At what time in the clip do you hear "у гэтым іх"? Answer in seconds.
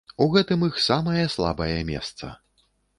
0.25-0.79